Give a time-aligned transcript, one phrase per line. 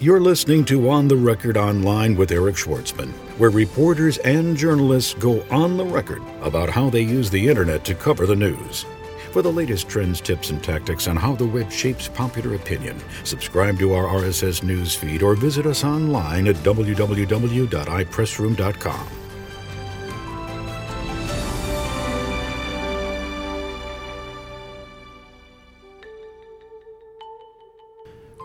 [0.00, 5.42] You're listening to On the Record Online with Eric Schwartzman, where reporters and journalists go
[5.50, 8.86] on the record about how they use the internet to cover the news.
[9.32, 13.76] For the latest trends, tips, and tactics on how the web shapes popular opinion, subscribe
[13.80, 19.17] to our RSS news feed or visit us online at www.ipressroom.com.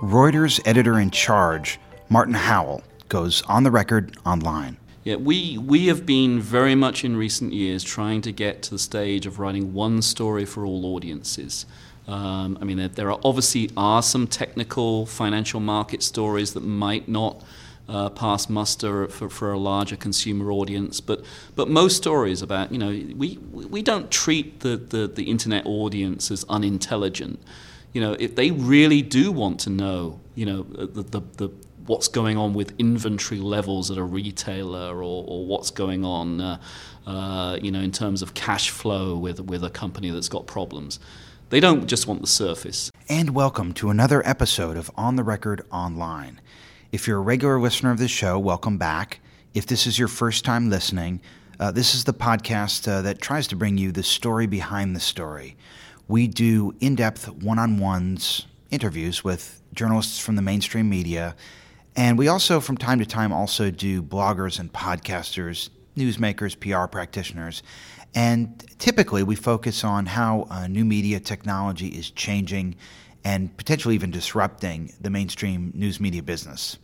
[0.03, 4.75] Reuters editor in charge, Martin Howell, goes on the record online.
[5.05, 8.79] Yeah, we, we have been very much in recent years trying to get to the
[8.79, 11.65] stage of writing one story for all audiences.
[12.05, 17.07] Um, I mean, there, there, are obviously are some technical financial market stories that might
[17.07, 17.41] not
[17.87, 21.23] uh, pass muster for, for a larger consumer audience, but
[21.55, 26.29] but most stories about you know we we don't treat the, the, the internet audience
[26.29, 27.39] as unintelligent
[27.93, 31.49] you know, if they really do want to know, you know, the, the, the
[31.85, 36.57] what's going on with inventory levels at a retailer or, or what's going on, uh,
[37.05, 40.99] uh, you know, in terms of cash flow with, with a company that's got problems.
[41.49, 42.89] They don't just want the surface.
[43.07, 46.41] And welcome to another episode of On the Record Online.
[46.91, 49.19] If you're a regular listener of this show, welcome back.
[49.53, 51.21] If this is your first time listening,
[51.59, 54.99] uh, this is the podcast uh, that tries to bring you the story behind the
[54.99, 55.55] story
[56.13, 61.35] we do in depth one on ones interviews with journalists from the mainstream media.
[61.95, 67.63] And we also, from time to time, also do bloggers and podcasters, newsmakers, PR practitioners.
[68.13, 72.75] And typically, we focus on how uh, new media technology is changing
[73.23, 76.77] and potentially even disrupting the mainstream news media business.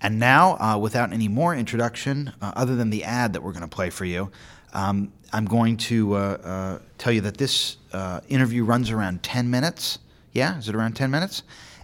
[0.00, 3.62] And now, uh, without any more introduction, uh, other than the ad that we're going
[3.62, 4.30] to play for you,
[4.72, 9.50] um, I'm going to uh, uh, tell you that this uh, interview runs around 10
[9.50, 9.98] minutes.
[10.32, 11.42] Yeah, is it around 10 minutes?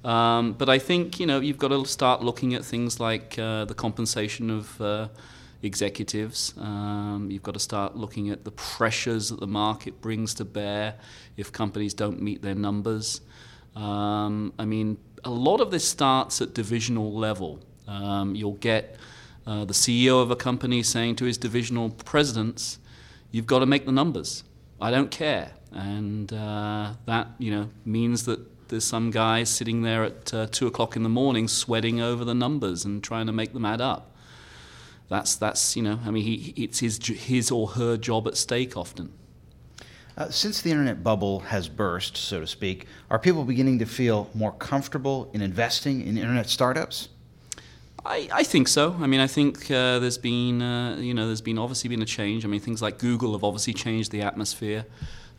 [0.04, 3.66] Um, but I think you know you've got to start looking at things like uh,
[3.66, 5.08] the compensation of uh,
[5.62, 6.54] executives.
[6.58, 10.96] Um, you've got to start looking at the pressures that the market brings to bear
[11.38, 13.22] if companies don't meet their numbers.
[13.76, 17.60] Um, I mean, a lot of this starts at divisional level.
[17.88, 18.96] Um, you'll get
[19.46, 22.80] uh, the CEO of a company saying to his divisional presidents,
[23.32, 24.44] "You've got to make the numbers.
[24.80, 28.40] I don't care." And uh, that you know means that
[28.72, 32.34] there's some guy sitting there at uh, two o'clock in the morning sweating over the
[32.34, 34.16] numbers and trying to make them add up.
[35.10, 38.76] That's that's you know I mean he, it's his his or her job at stake
[38.76, 39.12] often.
[40.18, 44.30] Uh, since the internet bubble has burst, so to speak, are people beginning to feel
[44.34, 47.10] more comfortable in investing in internet startups?
[48.06, 48.96] I, I think so.
[49.00, 52.06] I mean, I think uh, there's been, uh, you know, there's been obviously been a
[52.06, 52.44] change.
[52.44, 54.86] I mean, things like Google have obviously changed the atmosphere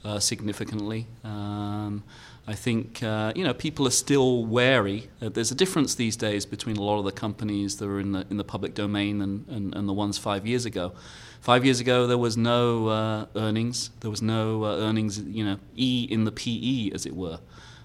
[0.05, 1.07] uh, significantly.
[1.25, 2.03] Um,
[2.47, 5.09] I think uh, you know people are still wary.
[5.21, 8.13] Uh, there's a difference these days between a lot of the companies that are in
[8.13, 10.93] the in the public domain and, and, and the ones five years ago.
[11.41, 13.91] Five years ago, there was no uh, earnings.
[14.01, 17.41] There was no uh, earnings, you know, E in the PE, as it were.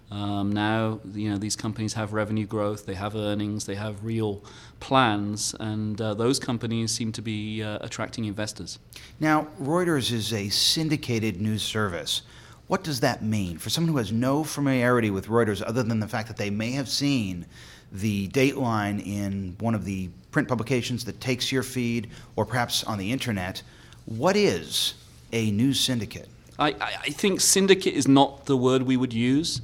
[0.09, 4.42] Um, now, you know, these companies have revenue growth, they have earnings, they have real
[4.80, 8.80] plans, and uh, those companies seem to be uh, attracting investors.
[9.19, 12.21] Now, Reuters is a syndicated news service.
[12.67, 16.07] What does that mean for someone who has no familiarity with Reuters other than the
[16.07, 17.45] fact that they may have seen
[17.91, 22.97] the dateline in one of the print publications that takes your feed or perhaps on
[22.97, 23.63] the internet?
[24.05, 24.95] What is
[25.31, 26.27] a news syndicate?
[26.59, 29.61] I, I think syndicate is not the word we would use.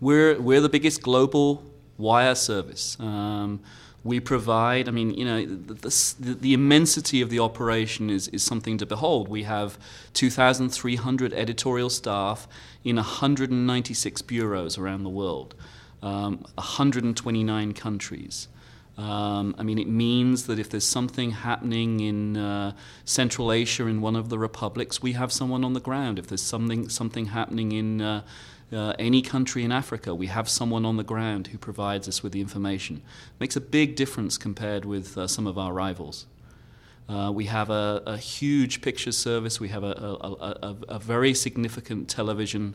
[0.00, 1.62] We're, we're the biggest global
[1.98, 2.96] wire service.
[3.00, 3.60] Um,
[4.06, 8.42] we provide, I mean, you know, the, the, the, immensity of the operation is, is
[8.42, 9.28] something to behold.
[9.28, 9.78] We have
[10.14, 12.48] 2,300 editorial staff
[12.84, 15.54] in 196 bureaus around the world,
[16.02, 18.48] um, 129 countries.
[18.98, 22.72] Um, I mean, it means that if there's something happening in uh,
[23.04, 26.18] Central Asia in one of the republics, we have someone on the ground.
[26.18, 28.22] If there's something something happening in uh,
[28.72, 32.32] uh, any country in Africa, we have someone on the ground who provides us with
[32.32, 33.02] the information.
[33.38, 36.26] Makes a big difference compared with uh, some of our rivals.
[37.08, 39.60] Uh, we have a, a, huge picture service.
[39.60, 42.74] We have a, a, a very significant television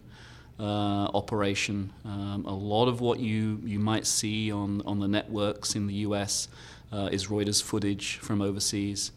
[0.57, 1.91] uh, operation.
[2.05, 5.95] Um, a lot of what you, you might see on, on the networks in the
[5.95, 6.47] US
[6.93, 9.11] uh, is Reuters footage from overseas.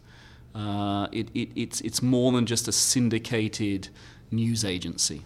[0.53, 3.89] Uh, it, it, it's, it's more than just a syndicated
[4.31, 5.21] news agency.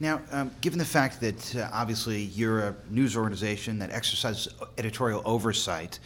[0.00, 5.22] Now, um, given the fact that uh, obviously you're a news organization that exercises editorial
[5.24, 6.00] oversight,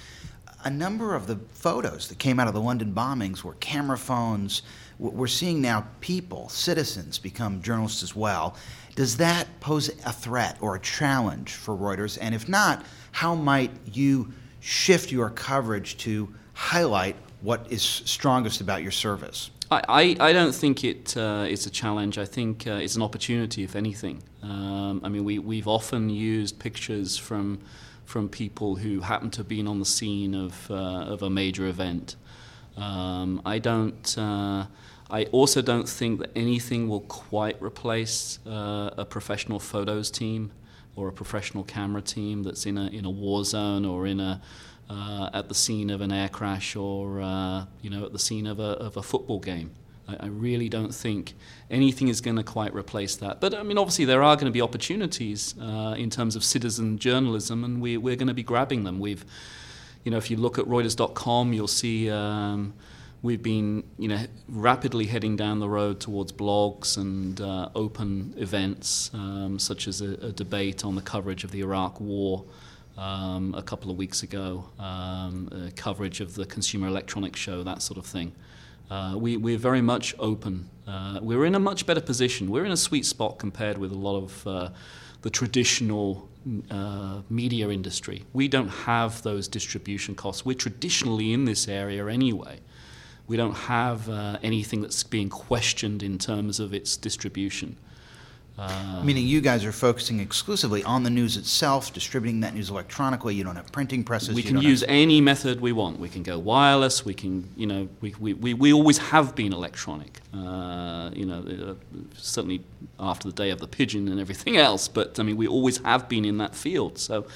[0.65, 4.63] a number of the photos that came out of the London bombings were camera phones.
[4.99, 8.57] We're seeing now people, citizens, become journalists as well.
[8.95, 12.19] Does that pose a threat or a challenge for Reuters?
[12.21, 18.83] And if not, how might you shift your coverage to highlight what is strongest about
[18.83, 19.51] your service?
[19.71, 22.17] I, I, don't think it, uh, it's a challenge.
[22.17, 24.23] I think uh, it's an opportunity, if anything.
[24.43, 27.61] Um, I mean, we, we've often used pictures from,
[28.07, 31.67] from people who happen to have been on the scene of, uh, of a major
[31.67, 32.17] event.
[32.79, 34.17] Um, I don't.
[34.17, 34.67] Uh,
[35.11, 40.53] I also don't think that anything will quite replace uh, a professional photos team
[40.95, 44.41] or a professional camera team that's in a in a war zone or in a
[44.89, 48.47] uh, at the scene of an air crash or uh, you know at the scene
[48.47, 49.71] of a, of a football game.
[50.09, 51.35] I, I really don't think
[51.71, 53.41] anything is going to quite replace that.
[53.41, 56.99] But I mean, obviously there are going to be opportunities uh, in terms of citizen
[56.99, 58.99] journalism, and we, we're going to be grabbing them.
[58.99, 59.25] We've,
[60.05, 62.11] you know, if you look at Reuters.com, you'll see.
[62.11, 62.75] Um,
[63.23, 69.11] we've been, you know, rapidly heading down the road towards blogs and uh, open events,
[69.13, 72.45] um, such as a, a, debate on the coverage of the Iraq War,
[72.99, 77.81] um, a couple of weeks ago, um, uh, coverage of the Consumer Electronics Show, that
[77.81, 78.33] sort of thing.
[78.91, 80.69] Uh, we, we're very much open.
[80.87, 82.51] Uh, we're in a much better position.
[82.51, 84.71] We're in a sweet spot compared with a lot of uh,
[85.23, 86.29] the traditional
[86.71, 88.25] uh, media industry.
[88.33, 90.45] We don't have those distribution costs.
[90.45, 92.61] We're traditionally in this area anyway.
[93.27, 97.77] We don't have uh, anything that's being questioned in terms of its distribution.
[98.59, 103.35] Uh, Meaning you guys are focusing exclusively on the news itself, distributing that news electronically.
[103.37, 104.35] You don't have printing presses.
[104.35, 106.01] we can use have- any method we want.
[106.01, 107.05] We can go wireless.
[107.05, 110.19] We can, you know, we, we, we, we always have been electronic.
[110.35, 111.75] Uh, you know, uh,
[112.17, 112.63] certainly
[112.99, 114.89] after the day of the pigeon and everything else.
[114.89, 116.99] But I mean, we always have been in that field.
[116.99, 117.27] So,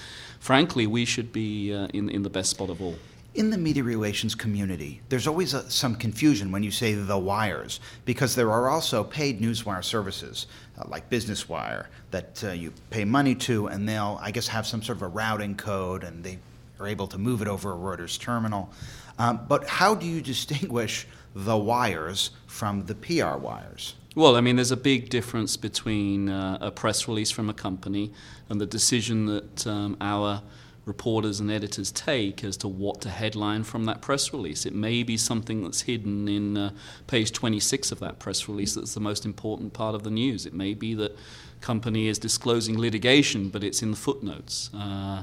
[0.40, 2.96] frankly, we should be uh, in in the best spot of all.
[3.34, 7.80] In the media relations community, there's always a, some confusion when you say the wires,
[8.04, 10.46] because there are also paid newswire services
[10.78, 14.66] uh, like Business Wire that uh, you pay money to, and they'll, I guess, have
[14.66, 16.40] some sort of a routing code, and they
[16.78, 18.70] are able to move it over a Reuters terminal.
[19.18, 23.94] Um, but how do you distinguish the wires from the PR wires?
[24.14, 28.12] Well, I mean, there's a big difference between uh, a press release from a company
[28.50, 30.42] and the decision that um, our
[30.84, 34.66] reporters and editors take as to what to headline from that press release.
[34.66, 36.70] It may be something that's hidden in uh,
[37.06, 40.44] page 26 of that press release that's the most important part of the news.
[40.44, 41.16] It may be that
[41.60, 44.70] company is disclosing litigation, but it's in the footnotes.
[44.74, 45.22] Uh,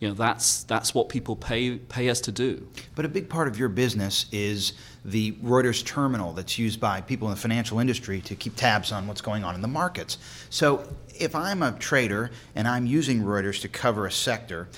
[0.00, 2.66] you know, that's that's what people pay pay us to do.
[2.94, 4.72] But a big part of your business is
[5.04, 9.06] the Reuters terminal that's used by people in the financial industry to keep tabs on
[9.06, 10.16] what's going on in the markets.
[10.48, 10.88] So
[11.20, 14.68] if I'm a trader and I'm using Reuters to cover a sector,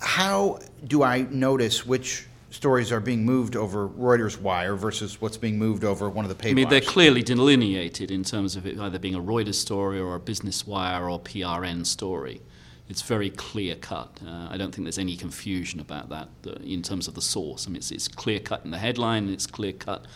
[0.00, 5.58] how do I notice which stories are being moved over Reuters wire versus what's being
[5.58, 8.78] moved over one of the paid I mean, they're clearly delineated in terms of it
[8.78, 12.40] either being a Reuters story or a Business Wire or PRN story.
[12.88, 14.18] It's very clear cut.
[14.26, 17.68] Uh, I don't think there's any confusion about that uh, in terms of the source.
[17.68, 20.06] I mean, it's, it's clear cut in the headline, and it's clear cut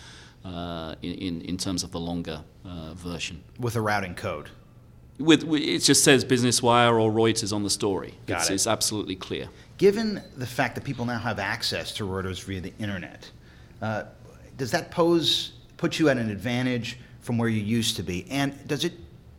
[0.44, 3.44] uh, in, in, in terms of the longer uh, version.
[3.60, 4.50] with a routing code.
[5.18, 8.14] With, it just says Business Wire or Reuters on the story.
[8.26, 8.54] Got it's, it.
[8.54, 9.48] it's absolutely clear.
[9.78, 13.30] Given the fact that people now have access to Reuters via the internet,
[13.80, 14.04] uh,
[14.56, 18.26] does that pose put you at an advantage from where you used to be?
[18.30, 18.92] And does it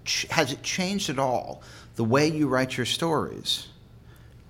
[0.05, 1.61] ch- has it changed at all
[1.95, 3.67] the way you write your stories?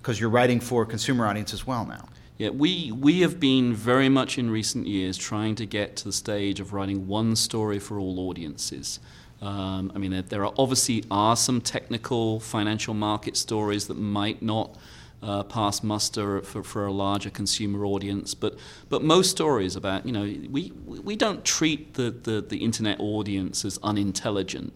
[0.01, 2.07] Because you're writing for a consumer audience as well now.
[2.37, 6.11] Yeah, we, we have been very much in recent years trying to get to the
[6.11, 8.99] stage of writing one story for all audiences.
[9.41, 14.41] Um, I mean, there, there are obviously are some technical financial market stories that might
[14.41, 14.77] not
[15.21, 18.57] uh, pass muster for, for a larger consumer audience, but
[18.89, 23.65] but most stories about you know we we don't treat the, the, the internet audience
[23.65, 24.73] as unintelligent.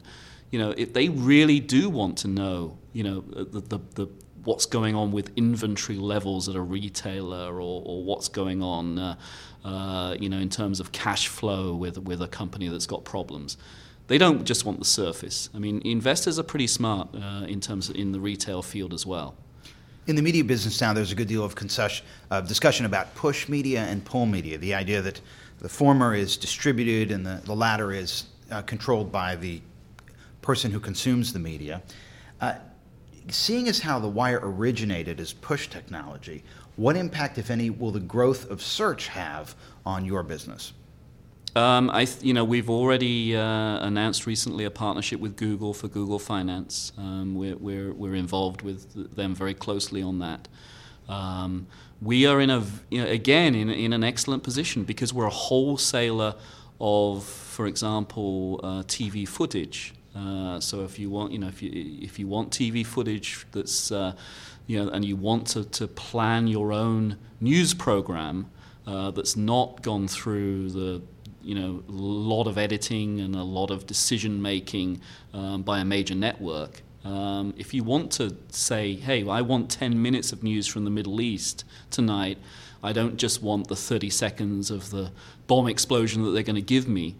[0.49, 4.07] You know, if they really do want to know, you know, the, the, the
[4.43, 9.15] what's going on with inventory levels at a retailer or, or what's going on, uh,
[9.63, 13.57] uh, you know, in terms of cash flow with, with a company that's got problems.
[14.09, 15.49] They don't just want the surface.
[15.53, 19.05] I mean, investors are pretty smart uh, in terms of in the retail field as
[19.05, 19.35] well.
[20.07, 21.53] In the media business now, there's a good deal of
[22.31, 24.57] uh, discussion about push media and pull media.
[24.57, 25.21] The idea that
[25.59, 29.61] the former is distributed and the, the latter is uh, controlled by the
[30.41, 31.83] person who consumes the media.
[32.41, 32.55] Uh,
[33.27, 36.43] seeing as how the wire originated as push technology,
[36.77, 39.53] what impact, if any, will the growth of search have
[39.85, 40.73] on your business?
[41.55, 46.19] Um, I, you know, we've already uh, announced recently a partnership with Google for Google
[46.19, 46.91] Finance.
[46.97, 50.47] Um, we're, we're, we're involved with them very closely on that.
[51.07, 51.67] Um,
[52.01, 55.31] we are in a, you know, again, in, in an excellent position because we're a
[55.31, 56.35] wholesaler
[56.79, 59.93] of, for example, uh, TV footage.
[60.15, 63.91] Uh, so if you want, you know, if you if you want TV footage that's,
[63.91, 64.13] uh,
[64.67, 68.49] you know, and you want to, to plan your own news program
[68.87, 71.01] uh, that's not gone through the
[71.41, 75.01] you know, a lot of editing and a lot of decision making
[75.33, 76.81] um, by a major network.
[77.03, 80.91] Um, if you want to say, hey, I want 10 minutes of news from the
[80.91, 82.37] Middle East tonight,
[82.83, 85.11] I don't just want the 30 seconds of the
[85.47, 87.15] bomb explosion that they're going to give me.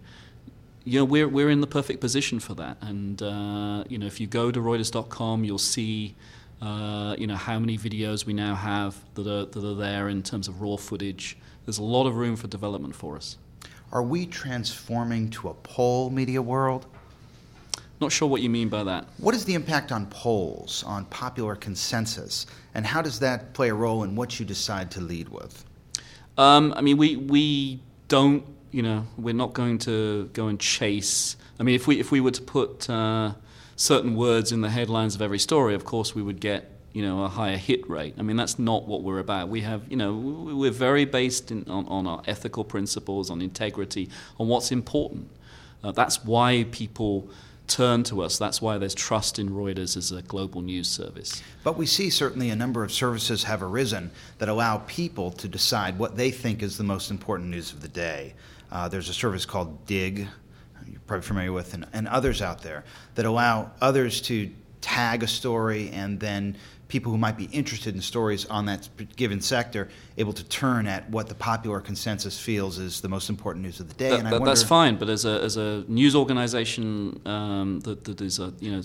[0.84, 2.78] You know, we're, we're in the perfect position for that.
[2.80, 6.14] And, uh, you know, if you go to Reuters.com, you'll see,
[6.62, 10.22] uh, you know, how many videos we now have that are, that are there in
[10.22, 11.36] terms of raw footage.
[11.66, 13.36] There's a lot of room for development for us.
[13.92, 16.86] Are we transforming to a poll media world?
[18.00, 19.06] Not sure what you mean by that.
[19.18, 23.74] What is the impact on polls, on popular consensus, and how does that play a
[23.74, 25.64] role in what you decide to lead with?
[26.38, 31.36] Um, I mean, we we don't, you know, we're not going to go and chase.
[31.58, 33.34] I mean, if we if we were to put uh,
[33.76, 37.24] certain words in the headlines of every story, of course, we would get you know
[37.24, 38.14] a higher hit rate.
[38.18, 39.48] I mean, that's not what we're about.
[39.48, 44.10] We have, you know, we're very based in, on on our ethical principles, on integrity,
[44.38, 45.28] on what's important.
[45.82, 47.28] Uh, that's why people
[47.70, 48.36] turn to us.
[48.36, 51.42] That's why there's trust in Reuters as a global news service.
[51.62, 55.98] But we see certainly a number of services have arisen that allow people to decide
[55.98, 58.34] what they think is the most important news of the day.
[58.72, 60.26] Uh, there's a service called Digg.
[60.86, 65.28] you're probably familiar with, and, and others out there that allow others to tag a
[65.28, 66.56] story and then
[66.90, 71.08] people who might be interested in stories on that given sector able to turn at
[71.08, 74.10] what the popular consensus feels is the most important news of the day.
[74.10, 78.38] That, that, that's fine, but as a, as a news organization um, that, that is
[78.38, 78.82] a, you know,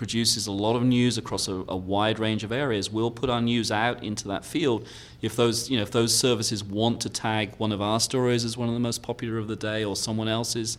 [0.00, 3.42] produces a lot of news across a, a, wide range of areas, we'll put our
[3.42, 4.88] news out into that field.
[5.20, 8.56] If those, you know, if those services want to tag one of our stories as
[8.56, 10.78] one of the most popular of the day or someone else's,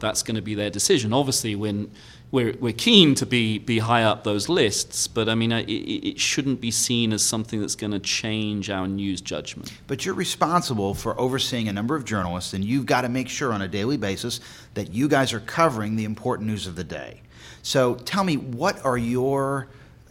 [0.00, 1.12] that's going to be their decision.
[1.12, 1.90] Obviously, when
[2.34, 6.18] we're, we're keen to be, be high up those lists, but I mean, it, it
[6.18, 9.72] shouldn't be seen as something that's going to change our news judgment.
[9.86, 13.52] But you're responsible for overseeing a number of journalists, and you've got to make sure
[13.52, 14.40] on a daily basis
[14.74, 17.20] that you guys are covering the important news of the day.
[17.62, 19.68] So tell me, what are your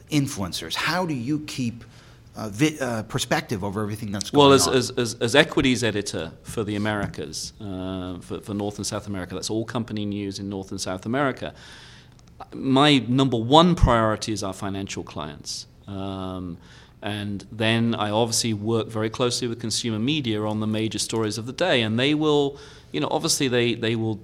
[0.09, 0.75] influencers?
[0.75, 1.83] How do you keep
[2.37, 4.71] uh, vi- uh, perspective over everything that's going well, as, on.
[4.71, 9.07] Well, as, as, as, equities editor for the Americas, uh, for, for North and South
[9.07, 11.53] America, that's all company news in North and South America.
[12.53, 15.67] My number one priority is our financial clients.
[15.87, 16.57] Um,
[17.01, 21.45] and then I obviously work very closely with consumer media on the major stories of
[21.45, 21.81] the day.
[21.81, 22.57] And they will,
[22.91, 24.21] you know, obviously they, they will,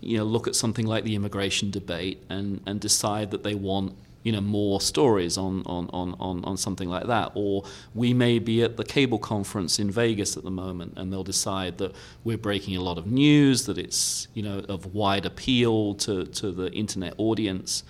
[0.00, 3.94] you know, look at something like the immigration debate and, and decide that they want
[4.22, 7.32] you know more stories on, on, on, on, on something like that.
[7.34, 11.24] Or we may be at the cable conference in Vegas at the moment and they'll
[11.24, 15.94] decide that we're breaking a lot of news, that it's you know of wide appeal
[15.94, 17.82] to, to the internet audience.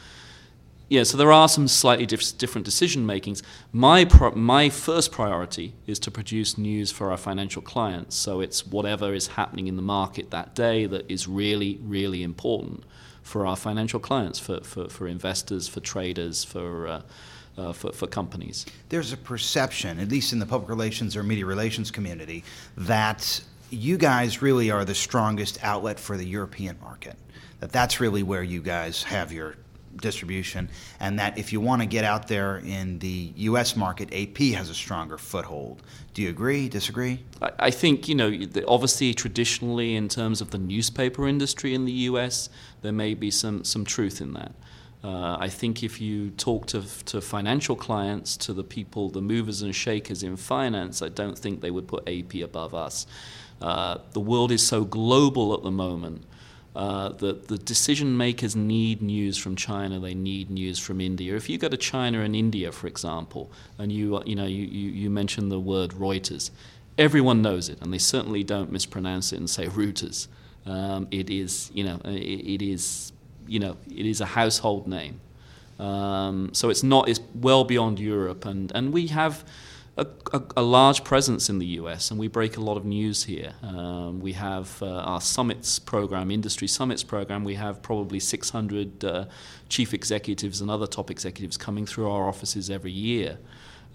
[0.88, 3.44] Yeah, so there are some slightly diff- different decision makings.
[3.72, 8.16] My pro- my first priority is to produce news for our financial clients.
[8.16, 12.84] So it's whatever is happening in the market that day that is really really important
[13.30, 17.02] for our financial clients, for, for, for investors, for traders, for, uh,
[17.56, 18.66] uh, for, for companies.
[18.88, 22.42] There's a perception, at least in the public relations or media relations community,
[22.76, 27.14] that you guys really are the strongest outlet for the European market.
[27.60, 29.54] That that's really where you guys have your
[29.96, 30.68] distribution,
[30.98, 33.76] and that if you want to get out there in the U.S.
[33.76, 35.82] market, AP has a stronger foothold.
[36.14, 36.68] Do you agree?
[36.68, 37.22] Disagree?
[37.40, 38.32] I, think you know,
[38.66, 42.48] obviously, traditionally, in terms of the newspaper industry in the U.S.,
[42.82, 44.52] there may be some some truth in that.
[45.02, 49.62] Uh, I think if you talk to, to financial clients, to the people, the movers
[49.62, 53.06] and shakers in finance, I don't think they would put AP above us.
[53.62, 56.24] Uh, the world is so global at the moment
[56.76, 61.34] uh, the, the decision makers need news from China, they need news from India.
[61.34, 64.90] If you go to China and India, for example, and you, you, know, you, you,
[64.90, 66.50] you mention the word Reuters,
[66.96, 70.28] everyone knows it, and they certainly don't mispronounce it and say Reuters.
[70.64, 73.12] Um, it is, you know, it, it is,
[73.48, 75.20] you know, it is a household name.
[75.80, 79.44] Um, so it's not, it's well beyond Europe, and, and we have
[79.96, 83.24] a, a, a, large presence in the US, and we break a lot of news
[83.24, 83.54] here.
[83.62, 87.44] Um, we have uh, our summits program, industry summits program.
[87.44, 89.24] We have probably 600 uh,
[89.68, 93.38] chief executives and other top executives coming through our offices every year.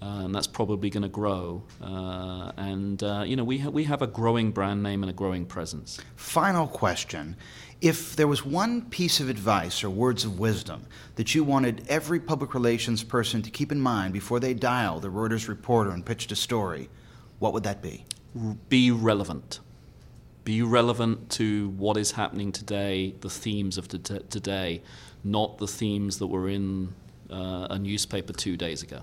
[0.02, 1.62] Uh, and that's probably going to grow.
[1.82, 5.12] Uh, and uh, you know, we ha- we have a growing brand name and a
[5.12, 5.98] growing presence.
[6.16, 7.34] Final question:
[7.80, 12.20] if there was one piece of advice or words of wisdom that you wanted every
[12.20, 16.30] public relations person to keep in mind before they dial the Reuters reporter and pitched
[16.30, 16.88] a story,
[17.38, 18.04] what would that be?
[18.68, 19.60] Be relevant.
[20.44, 24.82] Be relevant to what is happening today, the themes of today,
[25.24, 26.94] not the themes that were in
[27.30, 29.02] uh, a newspaper two days ago.